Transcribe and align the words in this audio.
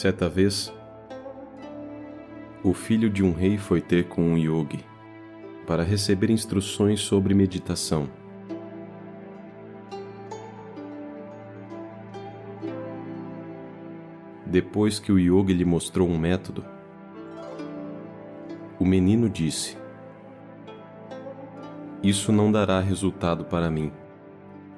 Certa 0.00 0.30
vez, 0.30 0.72
o 2.64 2.72
filho 2.72 3.10
de 3.10 3.22
um 3.22 3.34
rei 3.34 3.58
foi 3.58 3.82
ter 3.82 4.08
com 4.08 4.22
um 4.22 4.38
yogi 4.38 4.82
para 5.66 5.82
receber 5.82 6.30
instruções 6.30 7.00
sobre 7.00 7.34
meditação. 7.34 8.08
Depois 14.46 14.98
que 14.98 15.12
o 15.12 15.18
yogi 15.18 15.52
lhe 15.52 15.66
mostrou 15.66 16.08
um 16.08 16.18
método, 16.18 16.64
o 18.78 18.86
menino 18.86 19.28
disse: 19.28 19.76
Isso 22.02 22.32
não 22.32 22.50
dará 22.50 22.80
resultado 22.80 23.44
para 23.44 23.70
mim, 23.70 23.92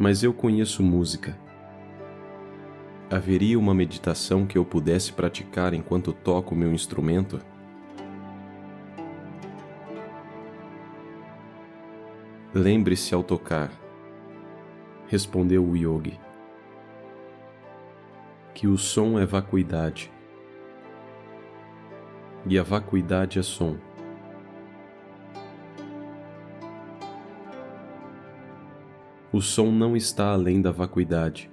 mas 0.01 0.25
eu 0.25 0.35
conheço 0.35 0.83
música. 0.83 1.39
Haveria 3.13 3.59
uma 3.59 3.75
meditação 3.75 4.47
que 4.47 4.57
eu 4.57 4.65
pudesse 4.65 5.13
praticar 5.13 5.75
enquanto 5.75 6.15
toco 6.15 6.55
meu 6.55 6.73
instrumento? 6.73 7.39
Lembre-se 12.55 13.15
ao 13.15 13.23
tocar, 13.23 13.71
respondeu 15.09 15.63
o 15.63 15.77
yogi, 15.77 16.19
que 18.55 18.67
o 18.67 18.79
som 18.79 19.19
é 19.19 19.27
vacuidade 19.27 20.11
e 22.47 22.59
a 22.59 22.63
vacuidade 22.63 23.39
é 23.39 23.43
som. 23.43 23.77
O 29.31 29.43
som 29.43 29.71
não 29.71 29.95
está 29.95 30.33
além 30.33 30.63
da 30.63 30.73
vacuidade. 30.73 31.52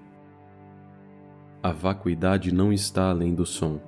A 1.61 1.73
vacuidade 1.73 2.53
não 2.53 2.71
está 2.71 3.09
além 3.09 3.35
do 3.35 3.45
som. 3.45 3.81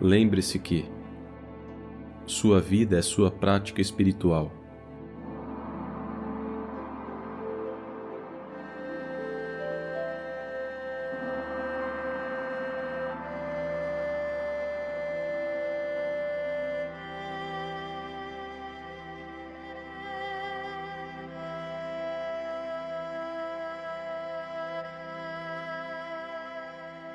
Lembre-se 0.00 0.58
que 0.58 0.88
sua 2.24 2.58
vida 2.58 2.98
é 2.98 3.02
sua 3.02 3.30
prática 3.30 3.82
espiritual. 3.82 4.50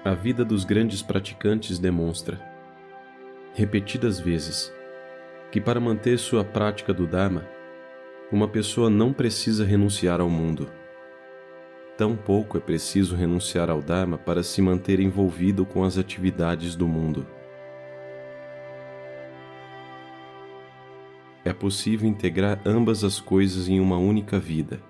A 0.06 0.14
vida 0.14 0.44
dos 0.44 0.66
grandes 0.66 1.02
praticantes 1.02 1.80
demonstra, 1.80 2.38
repetidas 3.54 4.20
vezes, 4.20 4.70
que 5.50 5.62
para 5.62 5.80
manter 5.80 6.20
sua 6.20 6.44
prática 6.44 6.94
do 6.94 7.08
Dharma, 7.08 7.46
uma 8.30 8.46
pessoa 8.46 8.90
não 8.90 9.14
precisa 9.14 9.64
renunciar 9.64 10.20
ao 10.20 10.30
mundo. 10.30 10.70
Tampouco 11.98 12.58
é 12.58 12.60
preciso 12.60 13.16
renunciar 13.16 13.70
ao 13.70 13.82
Dharma 13.82 14.18
para 14.18 14.44
se 14.44 14.62
manter 14.62 15.00
envolvido 15.00 15.66
com 15.66 15.86
as 15.86 15.98
atividades 15.98 16.76
do 16.76 16.86
mundo. 16.86 17.26
É 21.46 21.54
possível 21.54 22.10
integrar 22.10 22.60
ambas 22.66 23.06
as 23.06 23.22
coisas 23.22 23.70
em 23.70 23.80
uma 23.80 23.98
única 23.98 24.38
vida. 24.38 24.82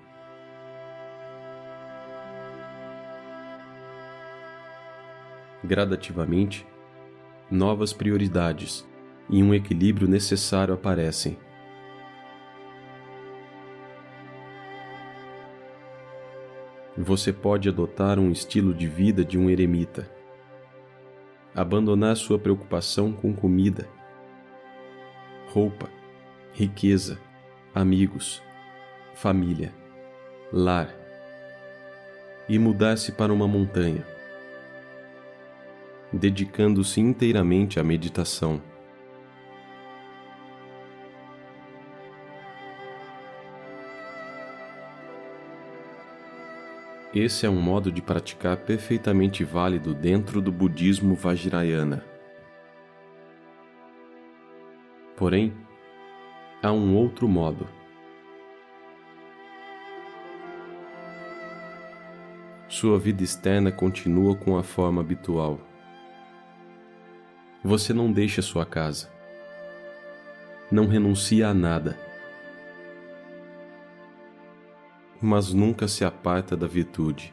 Gradativamente, 5.64 6.66
novas 7.50 7.92
prioridades 7.92 8.86
e 9.30 9.42
um 9.42 9.54
equilíbrio 9.54 10.06
necessário 10.06 10.74
aparecem. 10.74 11.38
Você 16.96 17.32
pode 17.32 17.68
adotar 17.68 18.18
um 18.20 18.30
estilo 18.30 18.72
de 18.72 18.86
vida 18.86 19.24
de 19.24 19.36
um 19.36 19.50
eremita, 19.50 20.08
abandonar 21.54 22.16
sua 22.16 22.38
preocupação 22.38 23.12
com 23.12 23.34
comida, 23.34 23.88
roupa, 25.48 25.88
riqueza, 26.52 27.18
amigos, 27.74 28.40
família, 29.14 29.74
lar 30.52 30.94
e 32.48 32.58
mudar-se 32.58 33.10
para 33.10 33.32
uma 33.32 33.48
montanha 33.48 34.13
dedicando-se 36.16 37.00
inteiramente 37.00 37.80
à 37.80 37.84
meditação. 37.84 38.62
Esse 47.14 47.46
é 47.46 47.50
um 47.50 47.60
modo 47.60 47.92
de 47.92 48.02
praticar 48.02 48.56
perfeitamente 48.56 49.44
válido 49.44 49.94
dentro 49.94 50.40
do 50.40 50.50
budismo 50.50 51.14
Vajrayana. 51.14 52.04
Porém, 55.16 55.52
há 56.60 56.72
um 56.72 56.96
outro 56.96 57.28
modo. 57.28 57.68
Sua 62.68 62.98
vida 62.98 63.22
externa 63.22 63.70
continua 63.70 64.34
com 64.34 64.58
a 64.58 64.64
forma 64.64 65.00
habitual 65.00 65.60
você 67.66 67.94
não 67.94 68.12
deixa 68.12 68.42
sua 68.42 68.66
casa. 68.66 69.10
Não 70.70 70.86
renuncia 70.86 71.48
a 71.48 71.54
nada. 71.54 71.98
Mas 75.18 75.54
nunca 75.54 75.88
se 75.88 76.04
aparta 76.04 76.54
da 76.54 76.66
virtude. 76.66 77.32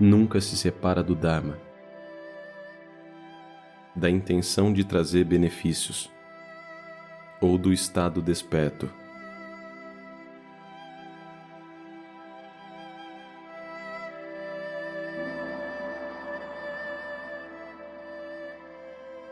Nunca 0.00 0.40
se 0.40 0.56
separa 0.56 1.02
do 1.02 1.14
Dharma. 1.14 1.58
Da 3.94 4.08
intenção 4.08 4.72
de 4.72 4.82
trazer 4.84 5.24
benefícios. 5.24 6.10
Ou 7.42 7.58
do 7.58 7.70
estado 7.70 8.22
desperto. 8.22 8.90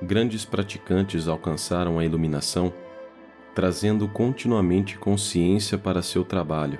Grandes 0.06 0.44
praticantes 0.44 1.26
alcançaram 1.26 1.98
a 1.98 2.04
iluminação, 2.04 2.72
trazendo 3.54 4.06
continuamente 4.06 4.96
consciência 4.96 5.76
para 5.76 6.00
seu 6.00 6.24
trabalho. 6.24 6.78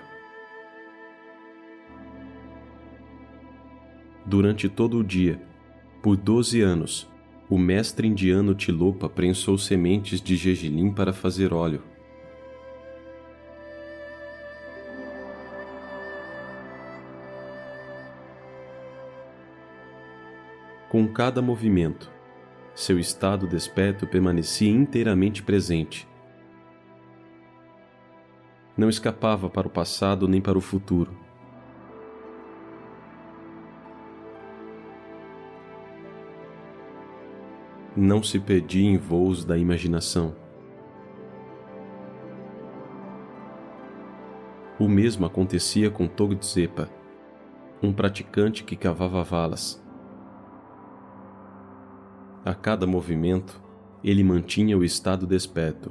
Durante 4.24 4.68
todo 4.68 4.98
o 4.98 5.04
dia, 5.04 5.40
por 6.02 6.16
doze 6.16 6.60
anos, 6.60 7.08
o 7.48 7.58
mestre 7.58 8.06
indiano 8.06 8.54
Tilopa 8.54 9.08
prensou 9.08 9.58
sementes 9.58 10.20
de 10.20 10.36
gergelim 10.36 10.92
para 10.92 11.12
fazer 11.12 11.52
óleo. 11.52 11.82
Com 20.88 21.06
cada 21.08 21.42
movimento, 21.42 22.15
seu 22.76 22.98
estado 22.98 23.46
desperto 23.46 24.06
permanecia 24.06 24.70
inteiramente 24.70 25.42
presente. 25.42 26.06
Não 28.76 28.90
escapava 28.90 29.48
para 29.48 29.66
o 29.66 29.70
passado 29.70 30.28
nem 30.28 30.42
para 30.42 30.58
o 30.58 30.60
futuro. 30.60 31.10
Não 37.96 38.22
se 38.22 38.38
perdia 38.38 38.90
em 38.90 38.98
voos 38.98 39.42
da 39.42 39.56
imaginação. 39.56 40.36
O 44.78 44.86
mesmo 44.86 45.24
acontecia 45.24 45.90
com 45.90 46.06
Togdzepa, 46.06 46.90
um 47.82 47.90
praticante 47.90 48.62
que 48.62 48.76
cavava 48.76 49.24
valas 49.24 49.85
a 52.46 52.54
cada 52.54 52.86
movimento, 52.86 53.60
ele 54.04 54.22
mantinha 54.22 54.78
o 54.78 54.84
estado 54.84 55.26
desperto. 55.26 55.90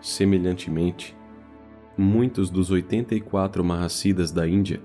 Semelhantemente, 0.00 1.16
muitos 1.98 2.50
dos 2.50 2.70
84 2.70 3.64
Mahasiddhas 3.64 4.30
da 4.30 4.46
Índia 4.46 4.80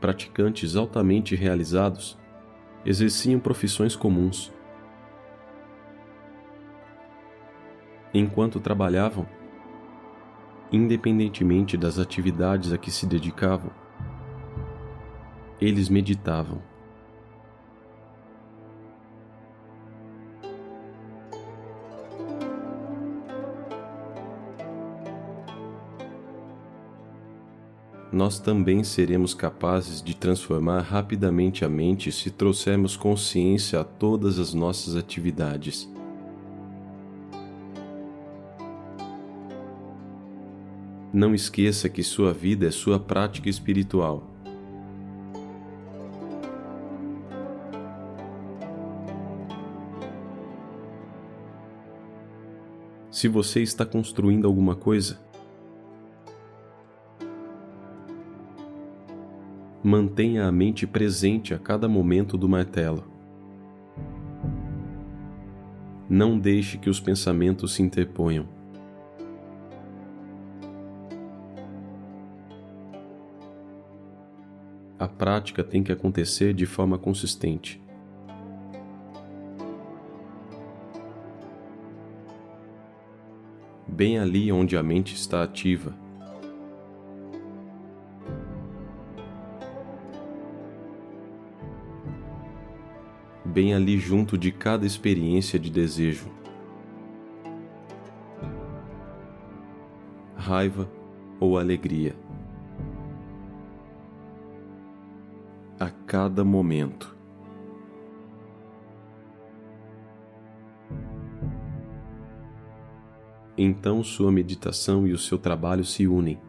praticantes 0.00 0.74
altamente 0.74 1.36
realizados 1.36 2.18
exerciam 2.84 3.38
profissões 3.38 3.94
comuns. 3.94 4.52
Enquanto 8.12 8.58
trabalhavam, 8.58 9.24
independentemente 10.72 11.76
das 11.76 11.96
atividades 11.96 12.72
a 12.72 12.78
que 12.78 12.90
se 12.90 13.06
dedicavam, 13.06 13.70
eles 15.60 15.88
meditavam. 15.88 16.60
nós 28.20 28.38
também 28.38 28.84
seremos 28.84 29.32
capazes 29.32 30.02
de 30.02 30.14
transformar 30.14 30.80
rapidamente 30.80 31.64
a 31.64 31.68
mente 31.70 32.12
se 32.12 32.30
trouxermos 32.30 32.94
consciência 32.94 33.80
a 33.80 33.84
todas 33.84 34.38
as 34.38 34.52
nossas 34.52 34.94
atividades. 34.94 35.90
Não 41.12 41.34
esqueça 41.34 41.88
que 41.88 42.02
sua 42.02 42.32
vida 42.32 42.66
é 42.66 42.70
sua 42.70 43.00
prática 43.00 43.48
espiritual. 43.48 44.29
Se 53.20 53.28
você 53.28 53.60
está 53.60 53.84
construindo 53.84 54.46
alguma 54.46 54.74
coisa, 54.74 55.20
mantenha 59.84 60.46
a 60.46 60.50
mente 60.50 60.86
presente 60.86 61.52
a 61.52 61.58
cada 61.58 61.86
momento 61.86 62.38
do 62.38 62.48
martelo. 62.48 63.04
Não 66.08 66.38
deixe 66.38 66.78
que 66.78 66.88
os 66.88 66.98
pensamentos 66.98 67.74
se 67.74 67.82
interponham. 67.82 68.48
A 74.98 75.06
prática 75.06 75.62
tem 75.62 75.82
que 75.82 75.92
acontecer 75.92 76.54
de 76.54 76.64
forma 76.64 76.96
consistente. 76.96 77.82
Bem 84.00 84.18
ali 84.18 84.50
onde 84.50 84.78
a 84.78 84.82
mente 84.82 85.14
está 85.14 85.42
ativa, 85.42 85.94
bem 93.44 93.74
ali 93.74 93.98
junto 93.98 94.38
de 94.38 94.50
cada 94.52 94.86
experiência 94.86 95.58
de 95.58 95.68
desejo. 95.68 96.30
Raiva 100.34 100.90
ou 101.38 101.58
alegria. 101.58 102.16
A 105.78 105.90
cada 105.90 106.42
momento. 106.42 107.19
Então 113.56 114.02
sua 114.02 114.32
meditação 114.32 115.06
e 115.06 115.12
o 115.12 115.18
seu 115.18 115.38
trabalho 115.38 115.84
se 115.84 116.06
unem. 116.06 116.40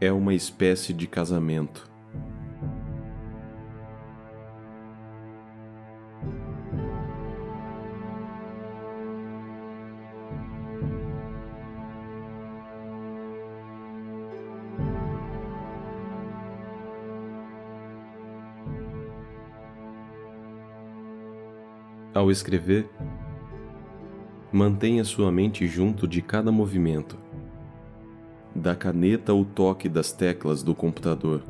É 0.00 0.12
uma 0.12 0.34
espécie 0.34 0.92
de 0.92 1.06
casamento. 1.06 1.88
Ao 22.14 22.30
escrever, 22.30 22.88
mantenha 24.54 25.02
sua 25.02 25.32
mente 25.32 25.66
junto 25.66 26.06
de 26.06 26.22
cada 26.22 26.52
movimento, 26.52 27.18
da 28.54 28.76
caneta 28.76 29.32
ao 29.32 29.44
toque 29.44 29.88
das 29.88 30.12
teclas 30.12 30.62
do 30.62 30.76
computador. 30.76 31.42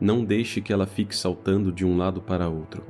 Não 0.00 0.24
deixe 0.24 0.62
que 0.62 0.72
ela 0.72 0.86
fique 0.86 1.14
saltando 1.14 1.70
de 1.70 1.84
um 1.84 1.98
lado 1.98 2.22
para 2.22 2.48
outro. 2.48 2.82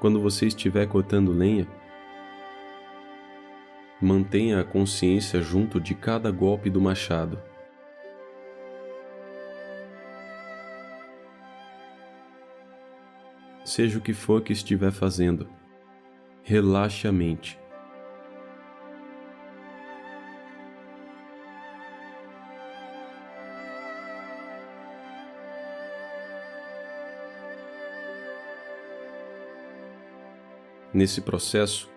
Quando 0.00 0.20
você 0.20 0.46
estiver 0.46 0.86
cortando 0.86 1.32
lenha, 1.32 1.66
mantenha 4.00 4.60
a 4.60 4.64
consciência 4.64 5.42
junto 5.42 5.80
de 5.80 5.94
cada 5.94 6.30
golpe 6.30 6.70
do 6.70 6.80
machado. 6.80 7.40
Seja 13.64 13.98
o 13.98 14.00
que 14.00 14.14
for 14.14 14.40
que 14.40 14.52
estiver 14.52 14.92
fazendo, 14.92 15.48
relaxe 16.42 17.06
a 17.06 17.12
mente. 17.12 17.58
Nesse 30.98 31.20
processo, 31.20 31.88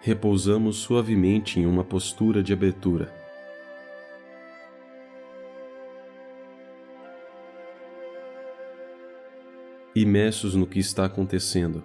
repousamos 0.00 0.78
suavemente 0.78 1.60
em 1.60 1.64
uma 1.64 1.84
postura 1.84 2.42
de 2.42 2.52
abertura. 2.52 3.14
Imersos 9.94 10.56
no 10.56 10.66
que 10.66 10.80
está 10.80 11.04
acontecendo, 11.04 11.84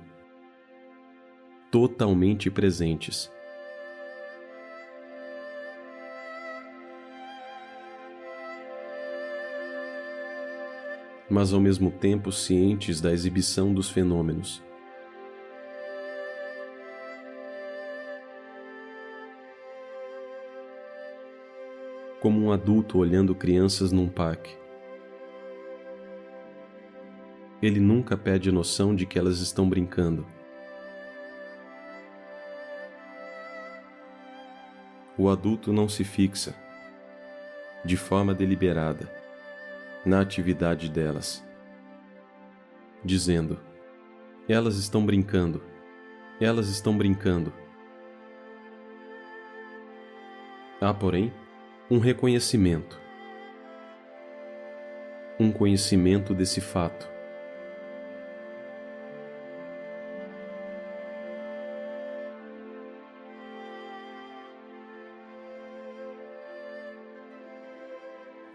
totalmente 1.72 2.50
presentes. 2.50 3.32
Mas 11.30 11.54
ao 11.54 11.60
mesmo 11.60 11.92
tempo 11.92 12.32
cientes 12.32 13.00
da 13.00 13.14
exibição 13.14 13.72
dos 13.72 13.92
fenômenos. 13.92 14.73
Como 22.24 22.40
um 22.40 22.54
adulto 22.54 23.00
olhando 23.00 23.36
crianças 23.36 23.92
num 23.92 24.08
parque. 24.08 24.56
Ele 27.62 27.82
nunca 27.82 28.16
perde 28.16 28.50
noção 28.50 28.96
de 28.96 29.06
que 29.06 29.20
elas 29.20 29.40
estão 29.40 29.68
brincando. 29.68 30.26
O 35.18 35.30
adulto 35.30 35.74
não 35.74 35.90
se 35.90 36.06
fixa, 36.06 36.56
de 37.84 37.98
forma 37.98 38.34
deliberada, 38.34 39.14
na 40.06 40.22
atividade 40.22 40.90
delas, 40.90 41.44
dizendo: 43.04 43.60
Elas 44.48 44.78
estão 44.78 45.06
brincando, 45.06 45.62
elas 46.40 46.70
estão 46.70 46.98
brincando. 46.98 47.52
Há, 50.80 50.94
porém, 50.94 51.34
um 51.92 52.00
reconhecimento, 52.00 53.00
um 55.40 55.52
conhecimento 55.52 56.34
desse 56.34 56.62
fato. 56.62 57.12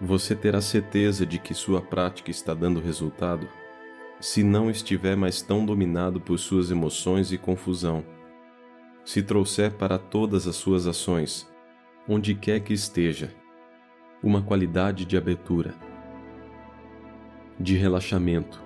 Você 0.00 0.34
terá 0.34 0.60
certeza 0.60 1.26
de 1.26 1.38
que 1.38 1.52
sua 1.52 1.82
prática 1.82 2.30
está 2.30 2.54
dando 2.54 2.80
resultado 2.80 3.48
se 4.20 4.42
não 4.42 4.70
estiver 4.70 5.16
mais 5.16 5.42
tão 5.42 5.64
dominado 5.64 6.20
por 6.20 6.38
suas 6.38 6.70
emoções 6.70 7.30
e 7.30 7.38
confusão, 7.38 8.04
se 9.04 9.22
trouxer 9.22 9.72
para 9.72 9.98
todas 9.98 10.46
as 10.46 10.56
suas 10.56 10.86
ações, 10.86 11.48
onde 12.08 12.34
quer 12.34 12.60
que 12.60 12.72
esteja, 12.72 13.30
uma 14.22 14.40
qualidade 14.40 15.04
de 15.04 15.16
abertura, 15.16 15.74
de 17.60 17.76
relaxamento 17.76 18.64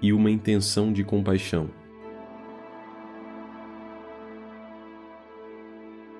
e 0.00 0.12
uma 0.12 0.30
intenção 0.30 0.92
de 0.92 1.02
compaixão. 1.02 1.68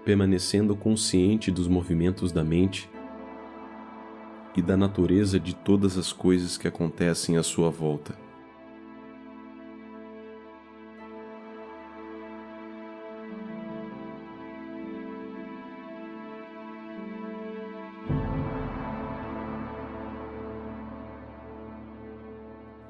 Permanecendo 0.04 0.75
consciente 0.75 1.50
dos 1.50 1.68
movimentos 1.68 2.32
da 2.32 2.42
mente 2.42 2.90
e 4.56 4.62
da 4.62 4.76
natureza 4.76 5.38
de 5.38 5.54
todas 5.54 5.96
as 5.96 6.12
coisas 6.12 6.58
que 6.58 6.66
acontecem 6.66 7.37
à 7.37 7.42
sua 7.42 7.70
volta. 7.70 8.25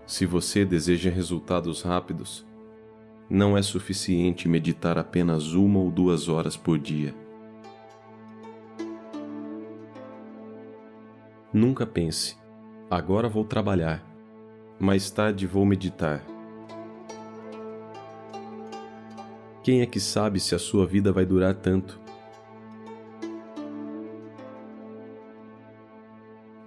Se 0.06 0.24
você 0.24 0.64
deseja 0.64 1.10
resultados 1.10 1.82
rápidos, 1.82 2.46
não 3.28 3.56
é 3.56 3.62
suficiente 3.62 4.48
meditar 4.48 4.96
apenas 4.96 5.52
uma 5.52 5.80
ou 5.80 5.90
duas 5.90 6.28
horas 6.28 6.56
por 6.56 6.78
dia. 6.78 7.12
Nunca 11.52 11.84
pense, 11.84 12.36
agora 12.88 13.28
vou 13.28 13.44
trabalhar, 13.44 14.06
mais 14.78 15.10
tarde 15.10 15.44
vou 15.44 15.66
meditar. 15.66 16.24
Quem 19.64 19.80
é 19.80 19.86
que 19.86 19.98
sabe 19.98 20.38
se 20.38 20.54
a 20.54 20.58
sua 20.58 20.86
vida 20.86 21.10
vai 21.10 21.26
durar 21.26 21.54
tanto? 21.56 22.00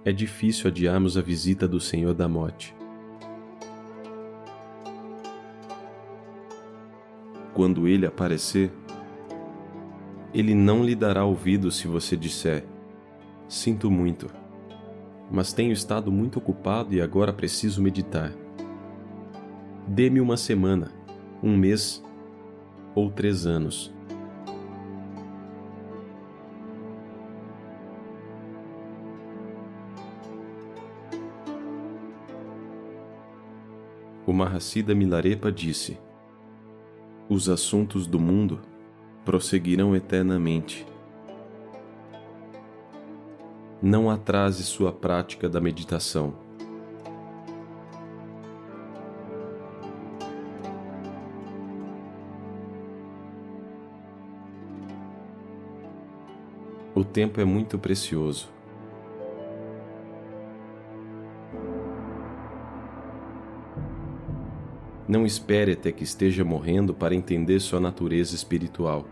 É 0.04 0.12
difícil 0.12 0.68
adiarmos 0.68 1.16
a 1.16 1.22
visita 1.22 1.66
do 1.66 1.80
Senhor 1.80 2.12
da 2.12 2.28
Morte. 2.28 2.79
Quando 7.60 7.86
ele 7.86 8.06
aparecer, 8.06 8.72
ele 10.32 10.54
não 10.54 10.82
lhe 10.82 10.94
dará 10.94 11.26
ouvido 11.26 11.70
se 11.70 11.86
você 11.86 12.16
disser: 12.16 12.64
Sinto 13.46 13.90
muito, 13.90 14.28
mas 15.30 15.52
tenho 15.52 15.70
estado 15.70 16.10
muito 16.10 16.38
ocupado 16.38 16.94
e 16.94 17.02
agora 17.02 17.34
preciso 17.34 17.82
meditar. 17.82 18.32
Dê-me 19.86 20.22
uma 20.22 20.38
semana, 20.38 20.90
um 21.42 21.54
mês 21.54 22.02
ou 22.94 23.10
três 23.10 23.44
anos. 23.44 23.92
O 34.26 34.32
Mahasiddha 34.32 34.94
Milarepa 34.94 35.52
disse: 35.52 35.98
os 37.30 37.48
assuntos 37.48 38.08
do 38.08 38.18
mundo 38.18 38.60
prosseguirão 39.24 39.94
eternamente. 39.94 40.84
Não 43.80 44.10
atrase 44.10 44.64
sua 44.64 44.90
prática 44.90 45.48
da 45.48 45.60
meditação. 45.60 46.34
O 56.92 57.04
tempo 57.04 57.40
é 57.40 57.44
muito 57.44 57.78
precioso. 57.78 58.48
Não 65.10 65.26
espere 65.26 65.72
até 65.72 65.90
que 65.90 66.04
esteja 66.04 66.44
morrendo 66.44 66.94
para 66.94 67.16
entender 67.16 67.58
sua 67.58 67.80
natureza 67.80 68.32
espiritual. 68.32 69.04